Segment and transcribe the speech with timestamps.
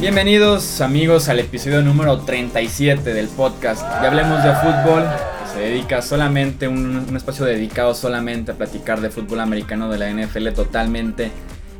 [0.00, 5.04] Bienvenidos amigos al episodio número 37 del podcast Ya Hablemos de Fútbol,
[5.52, 10.10] se dedica solamente, un, un, espacio dedicado solamente a platicar de fútbol americano de la
[10.10, 11.30] NFL totalmente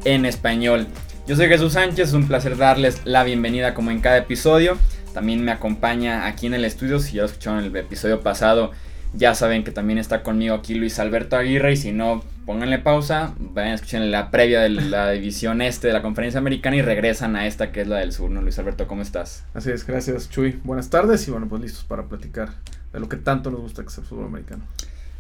[0.05, 0.87] en español.
[1.27, 4.77] Yo soy Jesús Sánchez, es un placer darles la bienvenida como en cada episodio.
[5.15, 8.73] También me acompaña aquí en el estudio, si ya escucharon en el episodio pasado,
[9.15, 13.35] ya saben que también está conmigo aquí Luis Alberto Aguirre y si no, pónganle pausa,
[13.39, 17.37] vayan a escuchar la previa de la división este de la conferencia americana y regresan
[17.37, 18.41] a esta que es la del sur, ¿no?
[18.41, 19.45] Luis Alberto, ¿cómo estás?
[19.55, 20.61] Así es, gracias Chuy.
[20.65, 22.51] Buenas tardes y bueno, pues listos para platicar
[22.93, 24.65] de lo que tanto nos gusta que es el fútbol americano.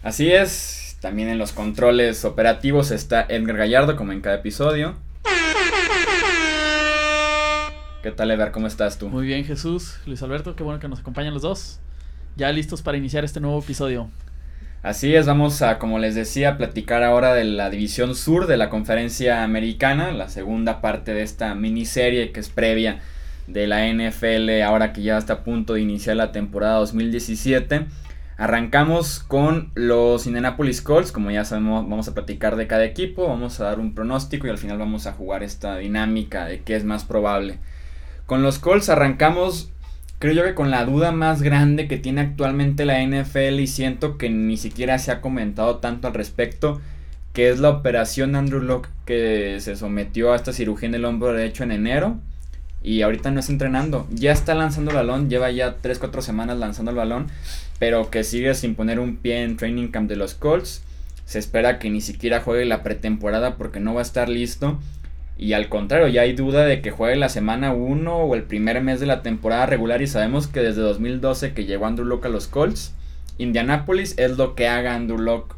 [0.02, 4.95] Así es, también en los controles operativos está Edgar Gallardo, como en cada episodio.
[8.02, 8.50] ¿Qué tal, Edgar?
[8.50, 9.09] ¿Cómo estás tú?
[9.09, 11.78] Muy bien, Jesús, Luis Alberto, qué bueno que nos acompañan los dos
[12.36, 14.09] ya listos para iniciar este nuevo episodio.
[14.82, 18.68] Así es, vamos a, como les decía, platicar ahora de la división sur de la
[18.68, 23.00] conferencia americana, la segunda parte de esta miniserie que es previa
[23.47, 27.86] de la NFL, ahora que ya está a punto de iniciar la temporada 2017.
[28.36, 33.60] Arrancamos con los Indianapolis Colts, como ya sabemos, vamos a platicar de cada equipo, vamos
[33.60, 36.83] a dar un pronóstico y al final vamos a jugar esta dinámica de qué es
[36.83, 37.58] más probable.
[38.27, 39.72] Con los Colts arrancamos
[40.23, 44.19] creo yo que con la duda más grande que tiene actualmente la NFL y siento
[44.19, 46.81] que ni siquiera se ha comentado tanto al respecto,
[47.33, 51.33] que es la operación Andrew Locke que se sometió a esta cirugía en el hombro
[51.33, 52.20] derecho en enero
[52.84, 54.06] y ahorita no está entrenando.
[54.12, 57.27] Ya está lanzando el balón, lleva ya 3-4 semanas lanzando el balón,
[57.81, 60.84] pero que sigue sin poner un pie en training camp de los Colts.
[61.25, 64.78] Se espera que ni siquiera juegue la pretemporada porque no va a estar listo.
[65.36, 68.80] Y al contrario, ya hay duda de que juegue la semana 1 o el primer
[68.83, 70.02] mes de la temporada regular.
[70.02, 72.94] Y sabemos que desde 2012 que llegó Andrew Locke a los Colts,
[73.38, 75.56] Indianapolis es lo que haga Andrew Locke.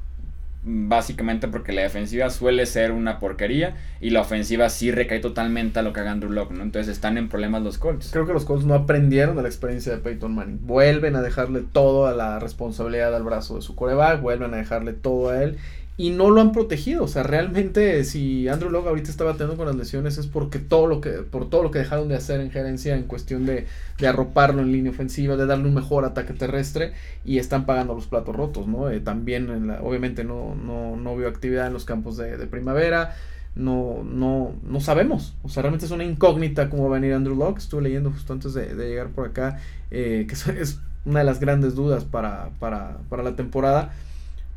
[0.67, 5.83] Básicamente porque la defensiva suele ser una porquería y la ofensiva sí recae totalmente a
[5.83, 6.62] lo que haga Andrew Locke, ¿no?
[6.62, 8.08] Entonces están en problemas los Colts.
[8.11, 10.61] Creo que los Colts no aprendieron de la experiencia de Peyton Manning.
[10.67, 14.95] Vuelven a dejarle todo a la responsabilidad al brazo de su coreback, vuelven a dejarle
[14.95, 15.58] todo a él
[15.96, 17.05] y no lo han protegido.
[17.05, 20.86] O sea, realmente si Andrew Locke ahorita está bateando con las lesiones es porque todo
[20.86, 23.66] lo que, por todo lo que dejaron de hacer en gerencia en cuestión de,
[23.98, 26.92] de arroparlo en línea ofensiva, de darle un mejor ataque terrestre
[27.24, 28.90] y están pagando los platos rotos, ¿no?
[28.90, 33.14] Eh, también, obviamente, no, no, no vio actividad en los campos de, primavera.
[33.55, 35.36] No, no, no sabemos.
[35.44, 37.58] O sea, realmente es una incógnita cómo va a venir Andrew Locke.
[37.58, 39.61] Estuve leyendo justo antes de, de llegar por acá
[39.92, 43.92] eh, que es una de las grandes dudas para, para, para la temporada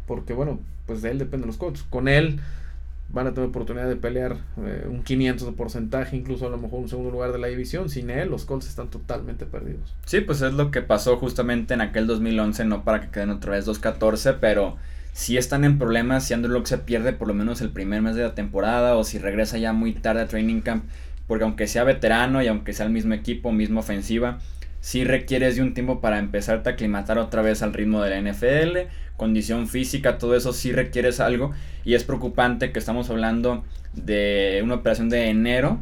[0.08, 1.84] porque bueno, pues de él dependen los Colts.
[1.84, 2.40] Con él
[3.10, 6.80] van a tener oportunidad de pelear eh, un 500 de porcentaje, incluso a lo mejor
[6.80, 7.90] un segundo lugar de la división.
[7.90, 9.96] Sin él, los Colts están totalmente perdidos.
[10.06, 13.52] Sí, pues es lo que pasó justamente en aquel 2011, no para que queden otra
[13.52, 14.78] vez 2-14, pero
[15.14, 18.16] si están en problemas, si Andrew Locke se pierde por lo menos el primer mes
[18.16, 20.86] de la temporada o si regresa ya muy tarde a training camp,
[21.28, 24.40] porque aunque sea veterano y aunque sea el mismo equipo, misma ofensiva,
[24.88, 28.32] si requieres de un tiempo para empezarte a aclimatar otra vez al ritmo de la
[28.32, 28.88] NFL,
[29.18, 31.52] condición física, todo eso sí requieres algo.
[31.84, 35.82] Y es preocupante que estamos hablando de una operación de enero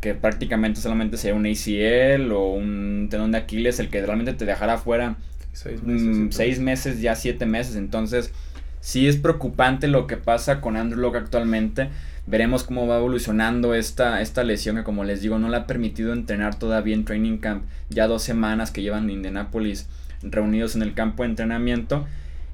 [0.00, 4.44] que prácticamente solamente sea un ACL o un tenón de Aquiles el que realmente te
[4.44, 5.16] dejará fuera
[5.52, 7.74] seis meses, meses ya siete meses.
[7.74, 8.32] Entonces
[8.78, 11.88] sí es preocupante lo que pasa con Andrew Locke actualmente
[12.26, 16.12] veremos cómo va evolucionando esta, esta lesión que como les digo no le ha permitido
[16.12, 17.64] entrenar todavía en training camp.
[17.90, 19.88] Ya dos semanas que llevan en Indianapolis
[20.22, 22.06] reunidos en el campo de entrenamiento.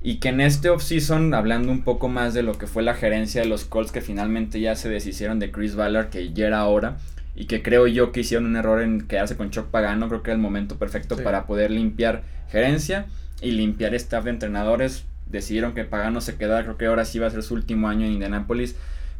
[0.02, 3.42] Y que en este offseason, hablando un poco más de lo que fue la gerencia
[3.42, 6.96] de los Colts, que finalmente ya se deshicieron de Chris Ballard, que ya era hora,
[7.36, 10.30] y que creo yo que hicieron un error en quedarse con Chuck Pagano, creo que
[10.30, 13.06] era el momento perfecto para poder limpiar gerencia
[13.42, 15.04] y limpiar staff de entrenadores.
[15.26, 18.06] Decidieron que Pagano se quedara, creo que ahora sí va a ser su último año
[18.06, 18.76] en Indianapolis,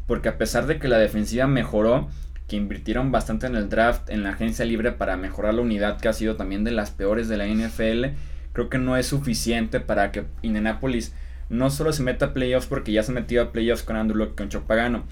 [0.07, 2.09] porque a pesar de que la defensiva mejoró,
[2.47, 6.09] que invirtieron bastante en el draft, en la agencia libre para mejorar la unidad que
[6.09, 8.17] ha sido también de las peores de la NFL,
[8.53, 11.13] creo que no es suficiente para que Indianapolis
[11.49, 14.37] no solo se meta a playoffs porque ya se metió a playoffs con Andrew Luck
[14.37, 15.03] con Chopagano,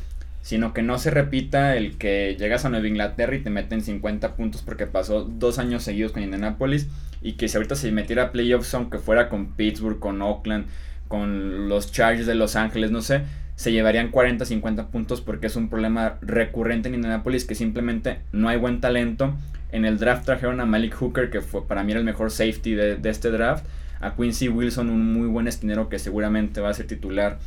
[0.42, 4.36] sino que no se repita el que llegas a Nueva Inglaterra y te meten 50
[4.36, 6.88] puntos porque pasó dos años seguidos con Indianapolis
[7.22, 10.68] y que si ahorita se metiera a playoffs aunque fuera con Pittsburgh, con Oakland,
[11.08, 13.24] con los Chargers de Los Ángeles, no sé,
[13.60, 18.48] se llevarían 40, 50 puntos porque es un problema recurrente en Indianapolis que simplemente no
[18.48, 19.36] hay buen talento
[19.72, 22.74] en el draft trajeron a Malik Hooker, que fue, para mí era el mejor safety
[22.74, 23.66] de, este draft.
[24.00, 27.38] A Quincy Wilson, un muy buen esquinero que seguramente va a ser titular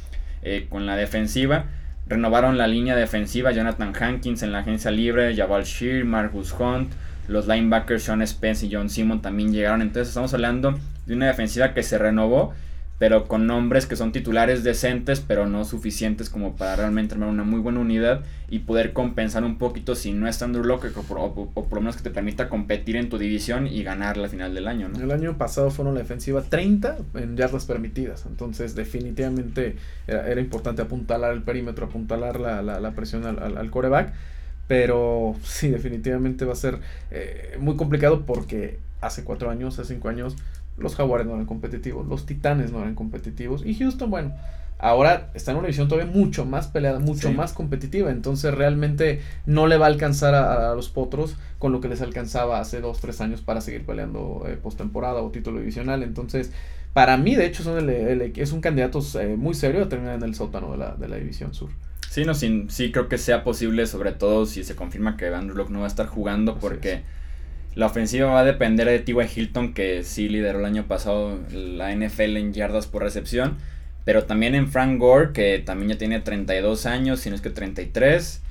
[0.42, 1.64] eh, con la defensiva.
[2.06, 6.92] Renovaron la línea defensiva, Jonathan Hankins en la agencia libre, Jabal Shear, Marcus Hunt,
[7.26, 9.82] los linebackers Sean Spence y John Simon también llegaron.
[9.82, 12.52] Entonces estamos hablando de una defensiva que se renovó,
[13.02, 17.42] pero con nombres que son titulares decentes, pero no suficientes como para realmente armar una
[17.42, 21.72] muy buena unidad y poder compensar un poquito si no es Andrew Locke o, por
[21.72, 24.88] lo menos que te permita competir en tu división y ganar la final del año.
[25.02, 29.74] El año pasado fueron la defensiva 30 en yardas permitidas, entonces definitivamente
[30.06, 34.12] era, importante apuntalar el perímetro, apuntalar la, presión al, al, coreback,
[34.68, 36.78] pero sí, definitivamente va a ser
[37.10, 40.36] eh, muy complicado porque hace cuatro años, hace cinco años,
[40.76, 44.34] los Jaguares no eran competitivos, los Titanes no eran competitivos y Houston, bueno,
[44.78, 49.66] ahora está en una división todavía mucho más peleada, mucho más competitiva, entonces realmente no
[49.66, 53.20] le va a alcanzar a, los Potros con lo que les alcanzaba hace dos, tres
[53.20, 56.52] años para seguir peleando eh, postemporada o título divisional, entonces
[56.92, 60.34] para mí de hecho son es un candidato eh, muy serio a terminar en el
[60.34, 61.70] sótano de la, de la división sur.
[62.10, 65.56] Sí, no, sí, sí creo que sea posible, sobre todo si se confirma que Andrew
[65.56, 67.04] Locke no va a estar jugando, porque
[67.74, 69.16] la ofensiva va a depender de T.Y.
[69.34, 73.56] Hilton, que sí lideró el año pasado la NFL en yardas por recepción.
[74.04, 77.50] Pero también en Frank Gore, que también ya tiene 32 años, si no es que
[77.50, 78.42] 33.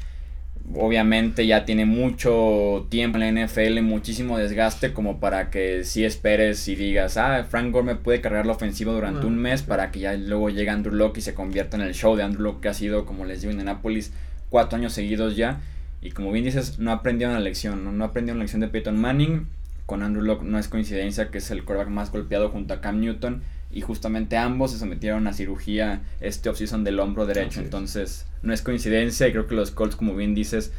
[0.75, 6.65] Obviamente ya tiene mucho tiempo en la NFL, muchísimo desgaste como para que si esperes
[6.67, 9.99] y digas, ah, Frank Gore me puede cargar la ofensiva durante un mes para que
[9.99, 12.69] ya luego llegue Andrew Locke y se convierta en el show de Andrew Locke que
[12.69, 14.13] ha sido, como les digo, en Annapolis
[14.49, 15.59] cuatro años seguidos ya.
[16.01, 18.99] Y como bien dices, no aprendieron la lección, no, no aprendieron la lección de Peyton
[18.99, 19.47] Manning.
[19.85, 22.99] Con Andrew Locke no es coincidencia que es el quarterback más golpeado junto a Cam
[22.99, 23.43] Newton.
[23.71, 27.61] Y justamente ambos se sometieron a cirugía este offseason del hombro derecho.
[27.61, 29.27] Entonces, no es coincidencia.
[29.27, 30.73] Y creo que los Colts, como bien dices,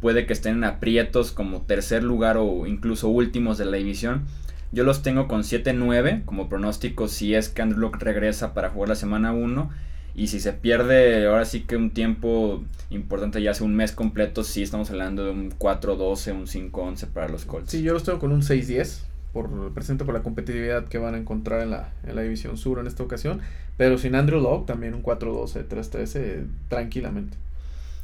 [0.00, 4.26] puede que estén en aprietos como tercer lugar o incluso últimos de la división.
[4.72, 8.88] Yo los tengo con 7-9 como pronóstico si es que Andrew Locke regresa para jugar
[8.88, 9.70] la semana 1
[10.14, 14.44] y si se pierde ahora sí que un tiempo importante, ya hace un mes completo,
[14.44, 17.70] sí estamos hablando de un 4-12, un 5-11 para los Colts.
[17.70, 19.02] Sí, yo los tengo con un 6-10,
[19.32, 22.80] por, presente por la competitividad que van a encontrar en la, en la División Sur
[22.80, 23.40] en esta ocasión.
[23.76, 27.36] Pero sin Andrew Locke, también un 4-12, 3-13, tranquilamente.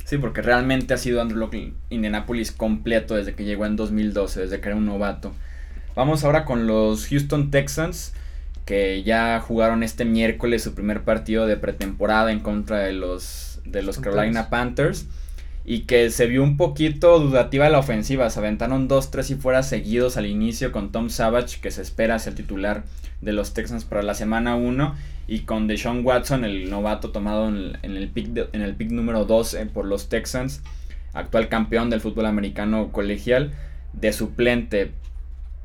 [0.04, 4.60] Sí, porque realmente ha sido Andrew Locke Indianapolis completo desde que llegó en 2012, desde
[4.60, 5.32] que era un novato.
[5.96, 8.14] Vamos ahora con los Houston Texans
[8.66, 13.82] que ya jugaron este miércoles su primer partido de pretemporada en contra de los, de
[13.82, 15.06] los Carolina Panthers.
[15.64, 18.28] Y que se vio un poquito dudativa la ofensiva.
[18.28, 22.18] Se aventaron dos, tres y fuera seguidos al inicio con Tom Savage, que se espera
[22.18, 22.84] ser titular
[23.20, 24.94] de los Texans para la semana 1.
[25.28, 29.54] Y con Deshaun Watson, el novato tomado en, el, pick en el pick número 2
[29.54, 30.62] eh, por los Texans,
[31.14, 33.52] actual campeón del fútbol americano colegial,
[33.92, 34.92] de suplente.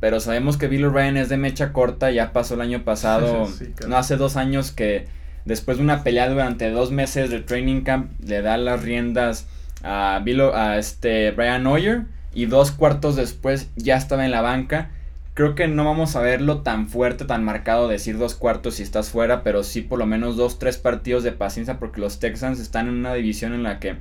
[0.01, 3.47] Pero sabemos que Bill O'Brien es de mecha corta, ya pasó el año pasado,
[3.87, 5.05] no hace dos años que
[5.45, 9.47] después de una pelea durante dos meses de training camp le da las riendas
[9.83, 14.89] a, Bill, a este Brian Hoyer y dos cuartos después ya estaba en la banca.
[15.35, 19.11] Creo que no vamos a verlo tan fuerte, tan marcado decir dos cuartos si estás
[19.11, 22.87] fuera, pero sí por lo menos dos, tres partidos de paciencia porque los Texans están
[22.87, 23.97] en una división en la que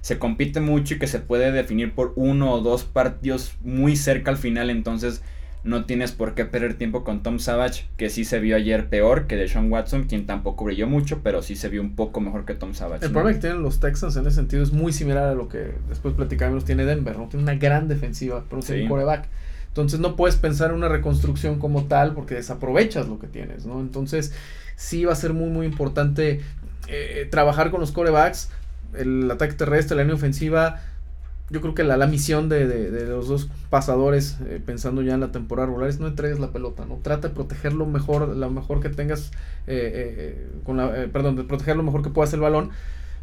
[0.00, 4.30] se compite mucho y que se puede definir por uno o dos partidos muy cerca
[4.30, 5.22] al final, entonces
[5.64, 9.26] no tienes por qué perder tiempo con Tom Savage, que sí se vio ayer peor
[9.26, 12.44] que de Sean Watson, quien tampoco brilló mucho, pero sí se vio un poco mejor
[12.44, 13.04] que Tom Savage.
[13.04, 15.72] El problema que tienen los Texans en ese sentido es muy similar a lo que
[15.88, 17.28] después platicamos tiene Denver, ¿no?
[17.28, 19.28] Tiene una gran defensiva, pero tiene un coreback.
[19.68, 23.80] Entonces no puedes pensar en una reconstrucción como tal porque desaprovechas lo que tienes, ¿no?
[23.80, 24.34] Entonces
[24.74, 26.40] sí va a ser muy, muy importante
[26.88, 28.50] eh, trabajar con los corebacks,
[28.98, 30.82] el ataque terrestre, la línea ofensiva
[31.52, 35.20] yo creo que la, la misión de, de, los dos pasadores, eh, pensando ya en
[35.20, 36.98] la temporada regular, es no entregues la pelota, ¿no?
[37.02, 39.30] Trata de proteger lo mejor, lo mejor que tengas,
[39.66, 42.70] eh, eh, con la, perdón, de proteger lo mejor que puedas el balón,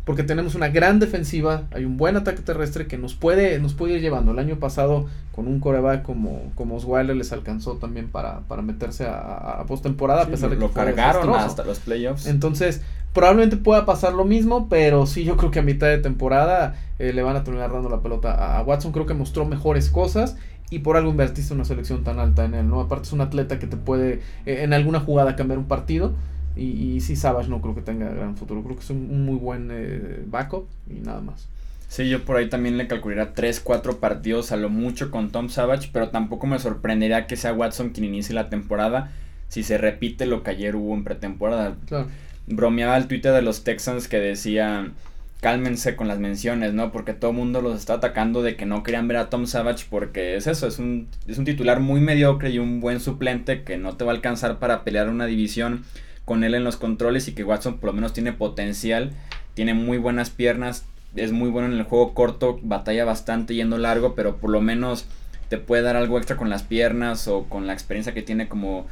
[0.06, 3.96] porque tenemos una gran defensiva, hay un buen ataque terrestre que nos puede, nos puede
[3.96, 4.32] ir llevando.
[4.32, 9.06] El año pasado, con un coreback como, como Osweiler, les alcanzó también para, para meterse
[9.06, 12.25] a, a postemporada, a pesar de que lo cargaron hasta los playoffs.
[12.25, 12.82] Entonces,
[13.13, 17.12] Probablemente pueda pasar lo mismo, pero sí, yo creo que a mitad de temporada eh,
[17.12, 18.91] le van a terminar dando la pelota a, Watson.
[18.91, 20.38] Creo que mostró mejores cosas
[20.70, 22.82] y por algo invertiste una selección tan alta en él, ¿no?
[22.82, 26.13] Aparte es un atleta que te puede eh, en alguna jugada cambiar un partido.
[26.56, 28.63] Y, y sí, Savage no creo que tenga gran futuro.
[28.63, 31.48] Creo que es un, muy buen eh, backup y nada más.
[31.88, 35.50] Sí, yo por ahí también le calcularía 3, 4 partidos a lo mucho con Tom
[35.50, 39.12] Savage, pero tampoco me sorprendería que sea Watson quien inicie la temporada
[39.48, 41.75] si se repite lo que ayer hubo en pretemporada.
[41.88, 42.08] Claro
[42.50, 44.91] bromeaba el Twitter de los Texans que decía
[45.39, 46.91] cálmense con las menciones, ¿no?
[46.91, 49.86] Porque todo el mundo los está atacando de que no querían ver a Tom Savage
[49.89, 53.77] porque es eso, es un, es un titular muy mediocre y un buen suplente que
[53.77, 55.86] no te va a alcanzar para pelear una división
[56.29, 59.13] con él en los controles y que Watson por lo menos tiene potencial,
[59.55, 64.13] tiene muy buenas piernas, es muy bueno en el juego corto, batalla bastante yendo largo,
[64.13, 65.07] pero por lo menos
[65.48, 68.86] te puede dar algo extra con las piernas o con la experiencia que tiene como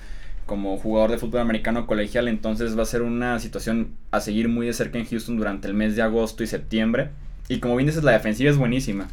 [0.48, 4.66] como jugador de fútbol americano colegial, entonces va a ser una situación a seguir muy
[4.66, 7.10] de cerca en Houston durante el mes de agosto y septiembre.
[7.50, 9.10] Y como bien dices, la defensiva es buenísima.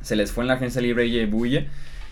[0.00, 1.66] Se les fue en la agencia libre JJ Buye,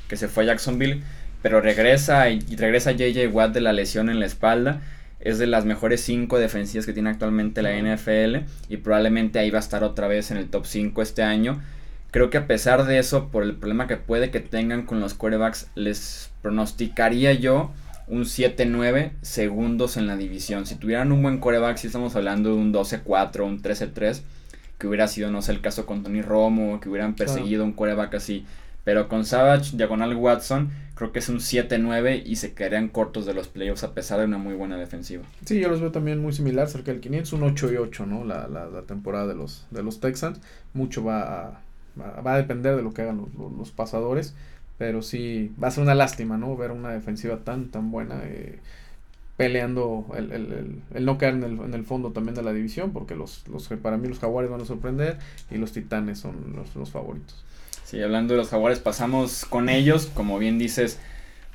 [0.09, 1.03] que se fue a Jacksonville,
[1.41, 4.81] pero regresa y, regresa JJ Watt de la lesión en la espalda.
[5.21, 9.59] Es de las mejores 5 defensivas que tiene actualmente la NFL y probablemente ahí va
[9.59, 11.61] a estar otra vez en el top 5 este año.
[12.11, 15.15] Creo que a pesar de eso, por el problema que puede que tengan con los
[15.15, 17.73] quarterbacks, les pronosticaría yo
[18.07, 20.67] un 7-9 segundos en la división.
[20.67, 24.23] Si tuvieran un buen quarterback, si estamos hablando de un 12-4, un 13-3,
[24.79, 28.15] que hubiera sido, no sé, el caso con Tony Romo, que hubieran perseguido un quarterback
[28.15, 28.47] así.
[28.87, 33.35] Pero con Savage, Diagonal Watson, creo que es un 7-9 y se quedarían cortos de
[33.35, 35.25] los playoffs a pesar de una muy buena defensiva.
[35.45, 38.25] Sí, yo los veo también muy similar, cerca del 500, un 8 y 8, ¿no?
[38.25, 40.41] La, la, la temporada de los, de los Texans.
[40.73, 41.61] Mucho va a,
[42.23, 44.37] va a depender de lo que hagan los, los, pasadores.
[44.79, 46.57] Pero sí, va a ser una lástima, ¿no?
[46.57, 48.21] Ver una defensiva tan, tan buena.
[48.23, 48.61] Eh,
[49.37, 52.93] peleando el, el, el, no caer en el, en el, fondo también de la división,
[52.93, 55.19] porque los, los para mí los jaguares van a sorprender
[55.51, 57.45] y los titanes son los, los favoritos.
[57.87, 60.99] Sí, hablando de los jaguares, pasamos con ellos, como bien dices,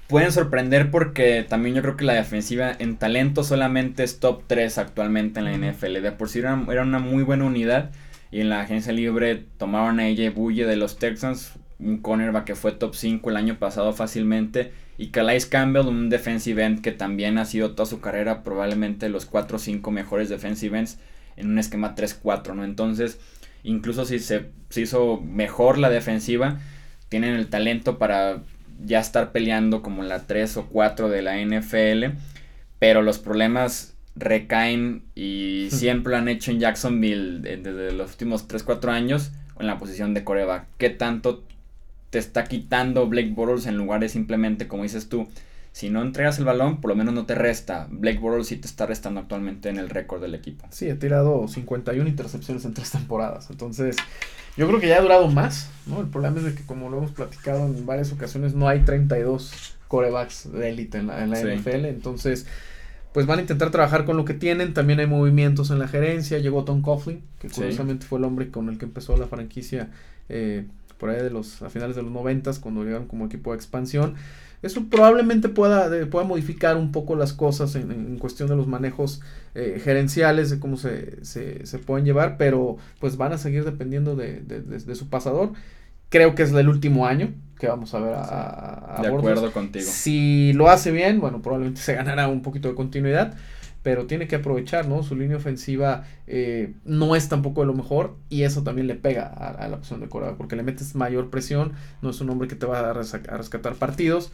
[0.07, 4.77] pueden sorprender porque también yo creo que la defensiva en talento solamente es top 3
[4.77, 6.01] actualmente en la NFL.
[6.01, 7.91] De por sí era, era una muy buena unidad
[8.31, 12.55] y en la agencia libre tomaron a AJ Bulle de los Texans, un cornerback que
[12.55, 17.39] fue top 5 el año pasado fácilmente y Calais Campbell, un defensive end que también
[17.39, 20.97] ha sido toda su carrera probablemente los 4 o 5 mejores defensive ends
[21.35, 22.63] en un esquema 3-4, ¿no?
[22.63, 23.19] Entonces,
[23.63, 26.59] incluso si se, hizo mejor la defensiva,
[27.09, 28.43] tienen el talento para
[28.83, 32.17] ya estar peleando como la 3 o 4 de la NFL,
[32.79, 38.89] pero los problemas recaen y siempre lo han hecho en Jacksonville desde los últimos 3-4
[38.89, 40.65] años en la posición de coreback.
[40.77, 41.43] ¿Qué tanto
[42.09, 45.27] te está quitando Blake Bortles en lugar de simplemente, como dices tú,
[45.71, 47.87] si no entregas el balón, por lo menos no te resta.
[47.89, 50.65] Blake Bortles sí te está restando actualmente en el récord del equipo.
[50.69, 53.49] Sí, ha tirado 51 intercepciones en tres temporadas.
[53.49, 53.95] Entonces,
[54.57, 56.01] yo creo que ya ha durado más, ¿no?
[56.01, 59.77] El problema es de que, como lo hemos platicado en varias ocasiones, no hay 32
[59.87, 61.85] corebacks de élite en la, NFL.
[61.85, 62.47] Entonces,
[63.13, 64.73] pues van a intentar trabajar con lo que tienen.
[64.73, 66.37] También hay movimientos en la gerencia.
[66.39, 69.89] Llegó Tom Coughlin, que curiosamente fue el hombre con el que empezó la franquicia
[70.27, 70.65] eh,
[71.01, 74.13] por ahí de los, a finales de los noventas, cuando llegaron como equipo de expansión.
[74.61, 79.19] Eso probablemente pueda, pueda modificar un poco las cosas en, en cuestión de los manejos
[79.55, 84.15] eh, gerenciales, de cómo se, se, se, pueden llevar, pero pues van a seguir dependiendo
[84.15, 85.53] de, de, de, su pasador.
[86.09, 89.85] Creo que es el último año que vamos a ver a, a, De acuerdo contigo.
[89.87, 93.35] Si lo hace bien, bueno, probablemente se ganará un poquito de continuidad
[93.83, 95.03] pero tiene que aprovechar, ¿no?
[95.03, 99.25] Su línea ofensiva eh, no es tampoco de lo mejor y eso también le pega
[99.25, 102.55] a, la opción de Córdoba porque le metes mayor presión, no es un hombre que
[102.55, 104.31] te va a, rescatar partidos.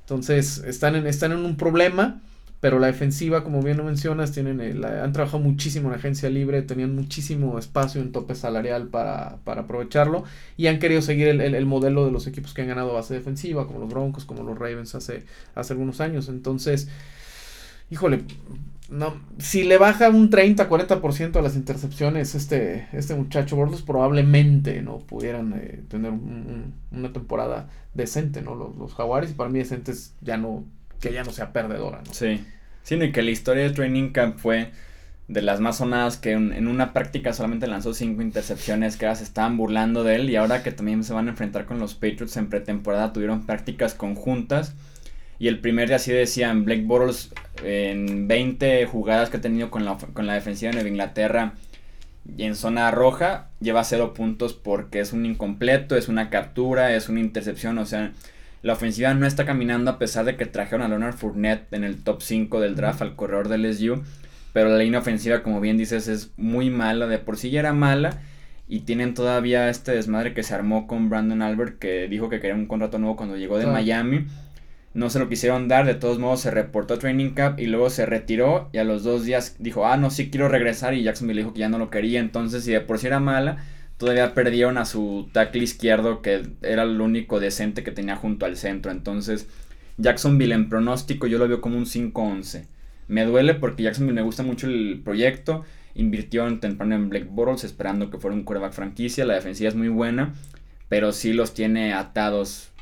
[0.00, 2.22] Entonces, están en, están en un problema,
[2.60, 6.94] pero la defensiva, como bien lo mencionas, tienen han trabajado muchísimo en agencia libre, tenían
[6.94, 10.22] muchísimo espacio en tope salarial para, para aprovecharlo
[10.56, 13.14] y han querido seguir el, el, el, modelo de los equipos que han ganado base
[13.14, 15.24] defensiva, como los Broncos, como los Ravens hace,
[15.56, 16.28] hace algunos años.
[16.28, 16.88] Entonces,
[17.90, 18.24] híjole,
[18.88, 24.98] no, si le baja un 30-40% a las intercepciones este, este muchacho Bortles, probablemente no
[24.98, 26.12] pudieran eh, tener
[26.92, 28.54] una temporada decente, ¿no?
[28.54, 30.64] Los, los jaguares, y para mí decentes ya no,
[31.00, 32.14] que ya no sea perdedora, ¿no?
[32.14, 32.44] Sí.
[32.82, 34.70] Sí, y que la historia de Training Camp fue
[35.26, 39.24] de las más sonadas que en, una práctica solamente lanzó cinco intercepciones que ahora se
[39.24, 42.36] estaban burlando de él y ahora que también se van a enfrentar con los Patriots
[42.36, 44.74] en pretemporada tuvieron prácticas conjuntas
[45.40, 47.32] y el primer día así decían, Blake Bortles
[47.64, 51.54] en 20 jugadas que ha tenido con la, con la defensiva de Nueva Inglaterra
[52.36, 57.08] y en zona roja lleva 0 puntos porque es un incompleto, es una captura, es
[57.08, 58.12] una intercepción, o sea,
[58.62, 62.02] la ofensiva no está caminando a pesar de que trajeron a Leonard Fournette en el
[62.02, 64.02] top 5 del draft al corredor del SU,
[64.52, 67.72] pero la línea ofensiva, como bien dices, es muy mala, de por sí ya era
[67.72, 68.18] mala
[68.68, 72.56] y tienen todavía este desmadre que se armó con Brandon Albert que dijo que quería
[72.56, 74.26] un contrato nuevo cuando llegó de Miami
[74.96, 77.90] no se lo quisieron dar, de todos modos se reportó a Training Camp y luego
[77.90, 81.36] se retiró y a los dos días dijo, ah, no, sí quiero regresar y Jacksonville
[81.36, 83.58] le dijo que ya no lo quería, entonces si de por sí era mala,
[83.98, 88.56] todavía perdieron a su tackle izquierdo que era el único decente que tenía junto al
[88.56, 89.46] centro, entonces
[89.98, 92.64] Jacksonville en pronóstico yo lo veo como un 5-11.
[93.08, 95.62] Me duele porque Jacksonville me gusta mucho el proyecto,
[95.94, 99.76] invirtió en temprano en Black Bortles esperando que fuera un quarterback franquicia, la defensiva es
[99.76, 100.32] muy buena,
[100.88, 102.72] pero sí los tiene atados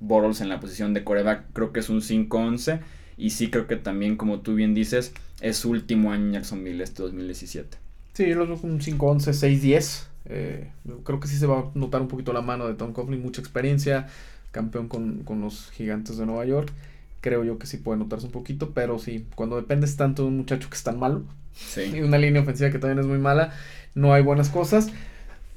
[0.00, 2.80] Bortles en la posición de coreback, creo que es un 5-11.
[3.16, 6.82] Y sí creo que también, como tú bien dices, es su último año en Jacksonville
[6.82, 7.78] este 2017.
[8.12, 10.06] Sí, yo lo veo un 5-11, 6-10.
[10.26, 10.70] Eh,
[11.04, 13.40] creo que sí se va a notar un poquito la mano de Tom Coughlin, mucha
[13.40, 14.08] experiencia,
[14.52, 16.72] campeón con, con, los gigantes de Nueva York.
[17.20, 20.36] creo yo que sí puede notarse un poquito, pero sí, cuando dependes tanto de un
[20.38, 21.24] muchacho que es tan malo
[21.54, 21.82] Sí.
[21.94, 23.52] y una línea ofensiva que también es muy mala,
[23.94, 24.90] no hay buenas cosas.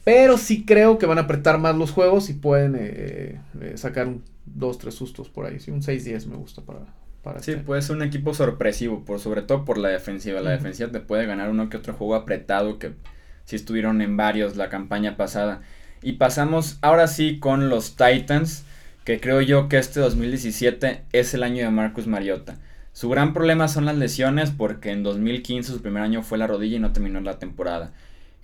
[0.07, 4.07] Pero sí creo que van a apretar más los juegos y pueden eh, eh, sacar
[4.07, 5.59] un 2, 3 sustos por ahí.
[5.59, 6.79] Sí, un 6-10 me gusta para,
[7.21, 7.63] para Sí, este.
[7.65, 10.39] puede ser un equipo sorpresivo, por, sobre todo por la defensiva.
[10.39, 12.93] La defensiva te puede ganar uno que otro juego apretado, que
[13.43, 15.59] sí estuvieron en varios la campaña pasada.
[16.01, 18.63] Y pasamos ahora sí con los Titans,
[19.03, 22.55] que creo yo que este 2017 es el año de Marcus Mariota.
[22.93, 26.77] Su gran problema son las lesiones, porque en 2015 su primer año fue la rodilla
[26.77, 27.91] y no terminó la temporada.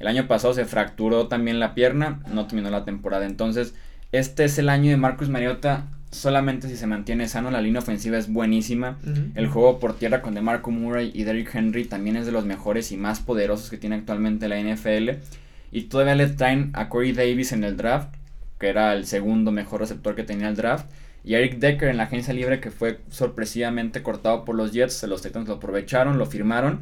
[0.04, 3.26] El año pasado se fracturó también la pierna, no terminó la temporada.
[3.26, 3.74] Entonces,
[4.12, 7.50] este es el año de Marcus Mariota solamente si se mantiene sano.
[7.52, 8.98] La línea ofensiva es buenísima.
[9.34, 12.92] El juego por tierra con DeMarco Murray y Derrick Henry también es de los mejores
[12.92, 15.12] y más poderosos que tiene actualmente la NFL.
[15.72, 18.14] Y todavía le traen a Corey Davis en el draft,
[18.60, 20.86] que era el segundo mejor receptor que tenía el draft.
[21.24, 25.02] Y Eric Decker en la agencia libre que fue sorpresivamente cortado por los Jets.
[25.04, 26.82] Los Titans lo aprovecharon, lo firmaron.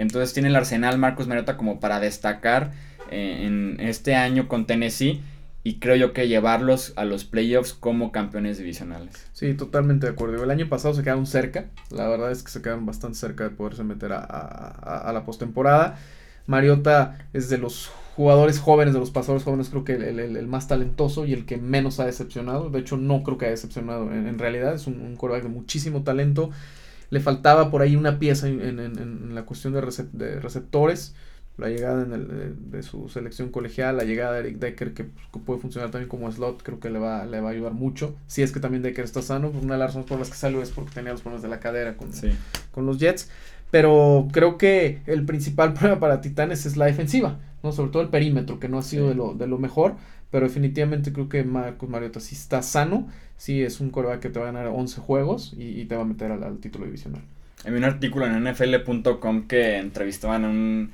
[0.00, 2.72] Entonces tiene el arsenal Marcus Mariota como para destacar
[3.10, 5.20] eh, en este año con Tennessee.
[5.62, 9.26] Y creo yo que llevarlos a los playoffs como campeones divisionales.
[9.34, 10.42] Sí, totalmente de acuerdo.
[10.42, 11.66] El año pasado se quedaron cerca.
[11.90, 15.98] La verdad es que se quedaron bastante cerca de poderse meter a, a- la postemporada.
[16.46, 20.66] Mariota es de los jugadores jóvenes, de los pasadores jóvenes, creo que el, el- más
[20.66, 22.70] talentoso y el que menos ha decepcionado.
[22.70, 24.10] De hecho, no creo que haya decepcionado.
[24.12, 26.50] En, realidad, es un, un quarterback de muchísimo talento.
[27.10, 30.40] Le faltaba por ahí una pieza en, en- en- en la cuestión de, recep- de
[30.40, 31.14] receptores.
[31.58, 35.04] La llegada en el- de, de su selección colegial, la llegada de Eric Decker, que,
[35.04, 37.72] pues, que puede funcionar también como slot, creo que le va, le va a ayudar
[37.74, 38.16] mucho.
[38.28, 40.36] Si es que también Decker está sano, pues una de las razones por las que
[40.36, 42.30] salió es porque tenía los problemas de la cadera con, Sí.
[42.70, 43.28] con los Jets.
[43.70, 47.72] Pero creo que el principal problema para Titanes es la defensiva, ¿no?
[47.72, 49.08] Sobre todo el perímetro, que no ha sido Sí.
[49.10, 49.96] de, lo, de lo mejor.
[50.30, 53.08] Pero definitivamente creo que Marcus Mariota sí está sano.
[53.36, 56.04] Sí es un coreback que te va a ganar 11 juegos y, te va a
[56.04, 57.22] meter al, título divisional.
[57.64, 60.92] Hay un artículo en NFL.com que entrevistaban a un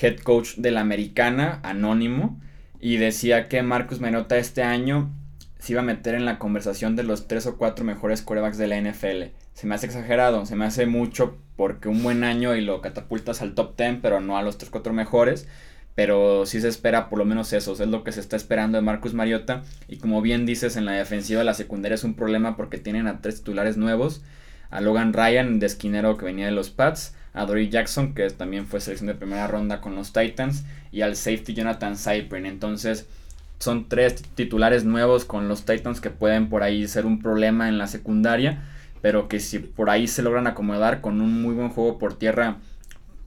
[0.00, 2.38] head coach de la americana, anónimo,
[2.80, 5.10] y decía que Marcus Mariota este año
[5.58, 8.66] se iba a meter en la conversación de los tres o cuatro mejores quarterbacks de
[8.68, 9.34] la NFL.
[9.54, 13.40] Se me hace exagerado, se me hace mucho porque un buen año y lo catapultas
[13.42, 15.48] al top 10, pero no a los tres o cuatro mejores.
[15.96, 18.82] Pero sí se espera por lo menos eso, es lo que se está esperando de
[18.82, 19.64] Marcus Mariota.
[19.88, 23.20] Y como bien dices, en la defensiva la secundaria es un problema porque tienen a
[23.20, 24.22] tres titulares nuevos
[24.70, 28.66] a Logan Ryan de esquinero que venía de los Pats, a Dory Jackson que también
[28.66, 32.46] fue selección de primera ronda con los Titans y al safety Jonathan Cyprin.
[32.46, 33.06] Entonces
[33.58, 37.78] son tres titulares nuevos con los Titans que pueden por ahí ser un problema en
[37.78, 38.64] la secundaria,
[39.02, 42.58] pero que si por ahí se logran acomodar con un muy buen juego por tierra,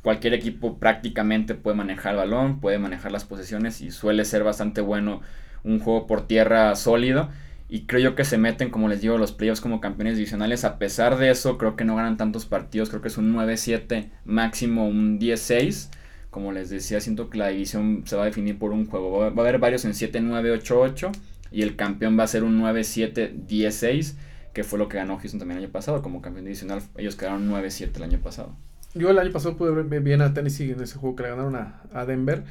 [0.02, 4.82] cualquier equipo prácticamente puede manejar el balón, puede manejar las posesiones y suele ser bastante
[4.82, 5.22] bueno
[5.64, 7.30] un juego por tierra sólido.
[7.72, 10.66] Y creo yo que se meten, como les digo, los playoffs como campeones divisionales.
[10.66, 12.90] A pesar de eso, creo que no ganan tantos partidos.
[12.90, 15.92] Creo que es un 9-7, máximo un 10-6.
[16.32, 19.20] Como les decía, siento que la división se va a definir por un juego.
[19.20, 21.12] Va a haber varios en 7-9, 8-8.
[21.52, 24.16] Y el campeón va a ser un 9-7, 10-6.
[24.52, 26.02] Que fue lo que ganó Houston también el año pasado.
[26.02, 28.56] Como campeón divisional, ellos quedaron 9-7 el año pasado.
[28.94, 31.56] Yo el año pasado pude ver bien- a Tennessee en ese juego que le ganaron
[31.56, 32.44] a, a Denver.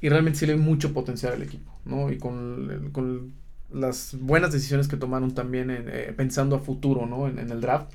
[0.00, 2.12] Y realmente sí le vi mucho potencial al equipo, ¿no?
[2.12, 3.32] Y con, con
[3.72, 7.26] las buenas decisiones que tomaron también en, eh, pensando a futuro, ¿no?
[7.28, 7.92] En, en el draft.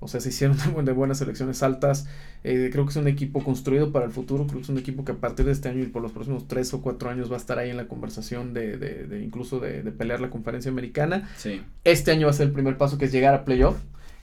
[0.00, 2.08] O sea, se hicieron de buenas selecciones altas.
[2.42, 4.46] Eh, creo que es un equipo construido para el futuro.
[4.46, 6.48] Creo que es un equipo que a partir de este año y por los próximos
[6.48, 9.60] tres o cuatro años va a estar ahí en la conversación de, de, de incluso
[9.60, 11.30] de, de pelear la conferencia americana.
[11.36, 11.62] Sí.
[11.84, 13.76] Este año va a ser el primer paso que es llegar a playoff.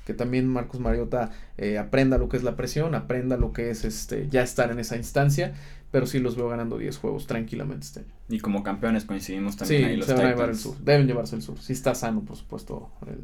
[0.05, 3.83] Que también Marcus Mariota eh, aprenda lo que es la presión, aprenda lo que es
[3.85, 5.53] este ya estar en esa instancia.
[5.91, 8.13] Pero sí los veo ganando 10 juegos tranquilamente este año.
[8.29, 10.37] Y como campeones coincidimos también Sí, ahí los se van a Titans.
[10.37, 10.77] llevar el sur.
[10.79, 11.59] Deben llevarse el sur.
[11.59, 12.89] Si está sano, por supuesto.
[13.05, 13.17] El,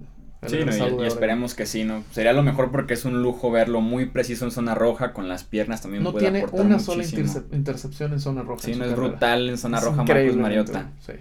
[0.48, 2.04] Sí, no, y, esperemos que sí, ¿no?
[2.12, 5.44] Sería lo mejor porque es un lujo verlo muy preciso en zona roja, con las
[5.44, 8.62] piernas también No puede tiene aportar una sola intercep- intercepción en zona roja.
[8.63, 9.08] Sí, no es carrera.
[9.10, 10.42] brutal en zona Es roja increíblemente
[10.74, 10.92] Mariota.
[11.06, 11.13] sí.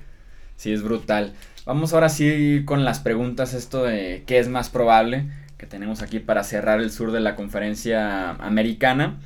[0.57, 1.33] Sí, es brutal.
[1.65, 6.19] Vamos ahora sí con las preguntas, esto de qué es más probable, que tenemos aquí
[6.19, 9.17] para cerrar el sur de la conferencia americana.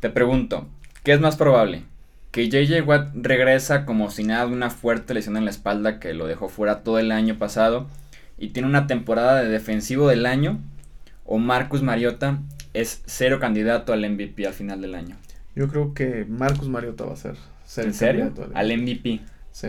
[0.00, 0.68] Te pregunto,
[1.02, 1.82] ¿qué es más probable?
[2.30, 6.14] ¿Que JJ Watt regresa como si nada de una fuerte lesión en la espalda que
[6.14, 7.86] lo dejó fuera todo el año pasado
[8.36, 10.58] y tiene una temporada de defensivo del año?
[11.24, 12.38] ¿O Marcus Mariota
[12.74, 15.16] es cero candidato al MVP al final del año?
[15.54, 17.36] Yo creo que Marcus Mariota va a ser.
[17.64, 18.24] ser ¿En serio?
[18.26, 19.20] candidato Al MVP.
[19.52, 19.68] Sí.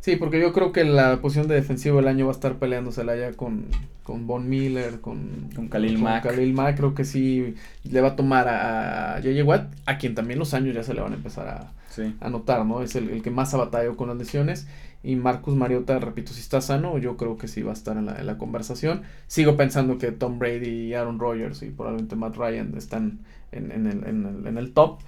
[0.00, 3.16] Sí, porque yo creo que la posición de defensivo del año va a estar peleándosela
[3.16, 3.66] ya con,
[4.02, 6.24] con Von Miller, con, con Khalil Mack.
[6.24, 10.14] Khalil Mack, creo que sí le va a tomar a, a JJ Watt, a quien
[10.14, 12.14] también los años ya se le van a empezar a, Sí.
[12.20, 12.82] a notar, ¿no?
[12.82, 14.66] Es el, el que más ha batallado con las lesiones.
[15.02, 18.06] Y Marcus Mariota, repito, si está sano, yo creo que sí va a estar en
[18.06, 19.02] la, en la conversación.
[19.26, 23.20] Sigo pensando que Tom Brady y Aaron Rodgers y probablemente Matt Ryan están
[23.52, 25.00] en, en el, en, el, en el top.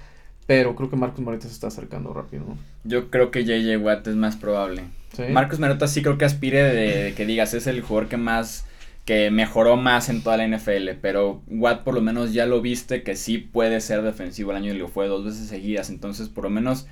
[0.53, 2.59] Pero creo que Marcus Mariota se está acercando rápido, ¿no?
[2.85, 4.83] Yo creo que JJ Watt es más probable.
[5.17, 5.23] ¿Sí?
[5.31, 8.67] Marcus Mariota sí creo que aspire de, de que digas, es el jugador que más,
[9.07, 13.03] que mejoró más en toda la NFL, pero Watt por lo menos ya lo viste
[13.03, 16.45] que sí puede ser defensivo el año y lo fue dos veces seguidas, entonces por
[16.45, 16.87] lo menos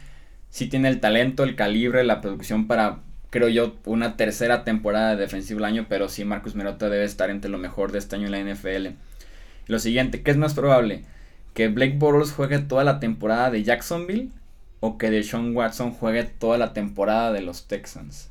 [0.48, 5.20] sí tiene el talento, el calibre, la producción para, creo yo, una tercera temporada de
[5.20, 8.26] defensivo el año, pero sí Marcus Mariota debe estar entre lo mejor de este año
[8.26, 8.94] en la NFL.
[9.66, 11.04] Lo siguiente, ¿qué es más probable?
[11.54, 14.30] ¿Que Blake Bortles juegue toda la temporada de Jacksonville
[14.80, 18.28] o que Deshaun Watson juegue toda la temporada de los Texans?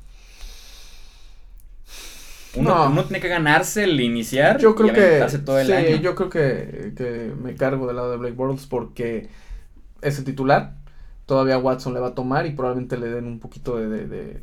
[2.56, 2.90] Uno, No.
[2.90, 5.38] uno tiene que ganarse el iniciar Yo creo y que.
[5.44, 5.96] todo el sí, año.
[5.96, 9.28] yo creo que, que me cargo del lado de Blake Bortles porque
[10.02, 10.74] es el titular.
[11.26, 14.40] Todavía Watson le va a tomar y probablemente le den un poquito de, de- de-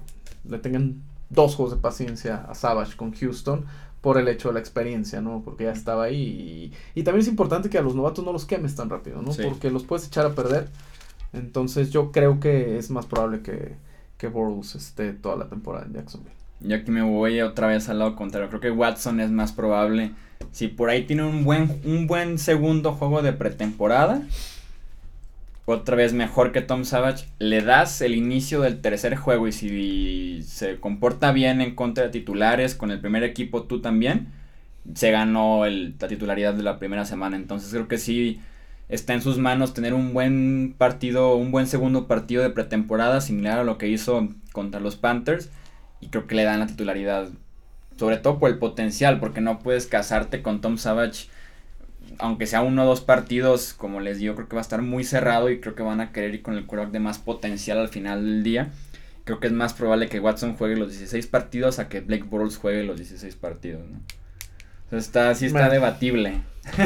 [0.47, 3.65] Le tengan dos juegos de paciencia a Savage con Houston
[4.01, 5.41] por el hecho de la experiencia, ¿no?
[5.43, 6.71] Porque ya estaba ahí.
[6.95, 9.33] Y, y también es importante que a los novatos no los quemes tan rápido, ¿no?
[9.33, 9.41] Sí.
[9.43, 10.69] Porque los puedes echar a perder.
[11.33, 13.75] Entonces yo creo que es más probable que,
[14.17, 16.35] que Bortles esté toda la temporada en Jacksonville.
[16.59, 18.49] Yo aquí me voy otra vez al lado contrario.
[18.49, 20.13] Creo que Watson es más probable.
[20.51, 24.21] Si por ahí tiene un buen, un buen segundo juego de pretemporada.
[25.69, 27.25] Otra vez mejor que Tom Savage.
[27.39, 29.49] Le das el inicio del tercer juego.
[29.49, 34.29] Y si se comporta bien en contra de titulares con el primer equipo, tú también.
[34.95, 37.35] Se ganó la titularidad de la primera semana.
[37.35, 38.39] Entonces creo que sí
[38.87, 43.59] está en sus manos tener un buen partido, un buen segundo partido de pretemporada, similar
[43.59, 45.49] a lo que hizo contra los Panthers
[45.99, 47.27] y creo que le dan la titularidad.
[47.97, 51.27] Sobre todo por el potencial, porque no puedes casarte con Tom Savage,
[52.19, 55.03] aunque sea uno o dos partidos, como les digo, creo que va a estar muy
[55.03, 57.89] cerrado y creo que van a querer ir con el quarterback de más potencial al
[57.89, 58.71] final del día.
[59.25, 62.57] Creo que es más probable que Watson juegue los 16 partidos a que Blake Bortles
[62.57, 63.99] juegue los 16 partidos, ¿no?
[64.87, 65.73] O sea, está, sí está Bueno.
[65.73, 66.41] debatible.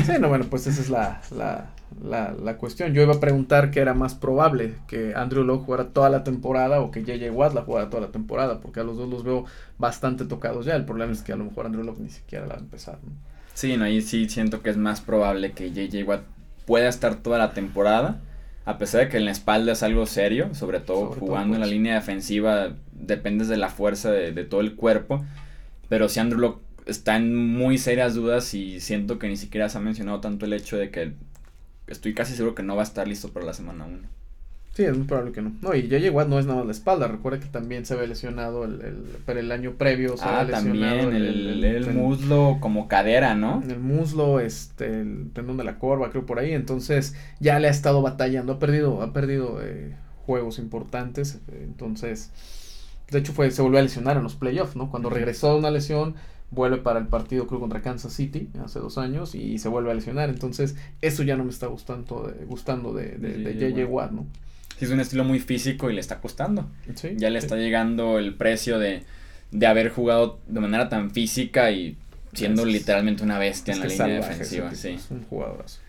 [0.06, 1.72] Sí, no, bueno, pues esa es la, la,
[2.04, 2.94] la, la cuestión.
[2.94, 6.82] Yo iba a preguntar qué era más probable, que Andrew Locke jugara toda la temporada
[6.82, 9.46] o que JJ Watt la jugara toda la temporada, porque a los dos los veo
[9.78, 10.76] bastante tocados ya.
[10.76, 13.00] El problema es que a lo mejor Andrew Locke ni siquiera la va a empezar.
[13.04, 13.12] ¿no?
[13.62, 16.24] Sí, no, ahí sí siento que es más probable que JJ Watt
[16.66, 18.20] pueda estar toda la temporada.
[18.66, 21.54] A pesar de que en la espalda es algo serio, sobre todo Sobre todo, jugando
[21.54, 21.72] en la pues.
[21.74, 25.24] línea defensiva, dependes de la fuerza de, de todo el cuerpo.
[25.90, 29.78] Pero si Andrew Locke está en muy serias dudas y siento que ni siquiera se
[29.78, 31.14] ha mencionado tanto el hecho de que
[31.86, 34.21] estoy casi seguro que no va a estar listo para la semana 1.
[34.74, 35.52] Sí, es muy probable que no.
[35.62, 37.08] No, y JJ Watt no es nada más la espalda.
[37.10, 40.16] Recuerda que también se había lesionado el, el, pero el año previo.
[40.16, 43.62] Se Ah, había lesionado también el, el, muslo como cadera, ¿no?
[43.68, 46.54] el muslo, este, el tendón de la corva, creo por ahí.
[46.54, 51.42] Entonces ya le ha estado batallando, ha perdido, ha perdido eh, juegos importantes.
[51.50, 52.32] eh, Entonces,
[53.10, 54.90] de hecho fue, se volvió a lesionar en los playoffs, ¿no?
[54.90, 56.16] Cuando regresó de una lesión,
[56.50, 59.96] vuelve para el partido creo contra Kansas City hace dos años y se vuelve a
[59.96, 60.30] lesionar.
[60.30, 63.86] Entonces, eso ya no me está gustando de, gustando de, de, de De JJ.
[63.86, 64.28] Watt, ¿no?
[64.82, 66.68] Sí, es un estilo muy físico y le está costando.
[66.96, 67.46] Sí, ya le sí.
[67.46, 69.04] está llegando el precio de,
[69.52, 71.96] de haber jugado de manera tan física y
[72.34, 74.70] siendo Es- literalmente una bestia Es en la línea defensiva.
[74.70, 74.90] tipo, Sí.
[74.90, 75.80] Es un jugadorazo.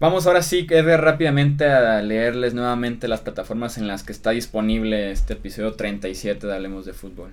[0.00, 5.10] Vamos ahora sí ver rápidamente a leerles nuevamente las plataformas en las que está disponible
[5.10, 7.30] este episodio 37 de Hablemos de Fútbol.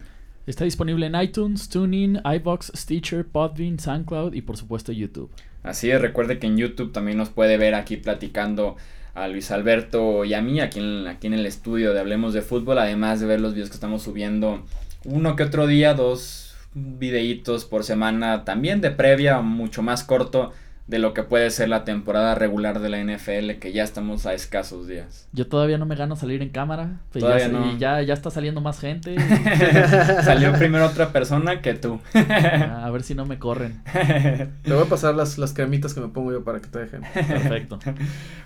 [0.47, 5.29] Está disponible en iTunes, TuneIn, iBox, Stitcher, Podbean, SoundCloud y por supuesto YouTube.
[5.63, 8.77] Así es, recuerde que en YouTube también nos puede ver aquí platicando
[9.13, 12.41] a Luis Alberto y a mí aquí en, aquí en el estudio de Hablemos de
[12.41, 14.63] Fútbol, además de ver los videos que estamos subiendo
[15.03, 20.53] uno que otro día, dos videitos por semana, también de previa, mucho más corto
[20.87, 24.33] de lo que puede ser la temporada regular de la NFL, que ya estamos a
[24.33, 25.27] escasos días.
[25.31, 26.99] Yo todavía no me gano salir en cámara.
[27.11, 27.71] pues Todavía ya, no.
[27.71, 29.15] Y ya, ya está saliendo más gente.
[30.23, 32.01] Salió primero otra persona que tú.
[32.13, 33.81] a ver si no me corren.
[34.63, 37.01] Te voy a pasar las, las cremitas que me pongo yo para que te dejen.
[37.13, 37.79] Perfecto.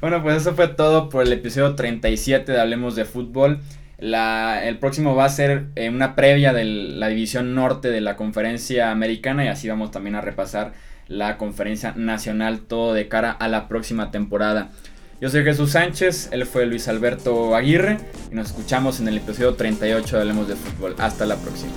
[0.02, 3.60] Bueno, pues eso fue todo por el episodio 37 de Hablemos de Fútbol.
[3.98, 8.18] La, el próximo va a ser eh, una previa de la división norte de la
[8.18, 10.74] conferencia americana y así vamos también a repasar
[11.08, 14.70] la conferencia nacional todo de cara a la próxima temporada.
[15.22, 17.98] Yo soy Jesús Sánchez, él fue Luis Alberto Aguirre
[18.32, 20.96] y nos escuchamos en el episodio 38 de Hablemos de Fútbol.
[20.98, 21.72] Hasta la próxima.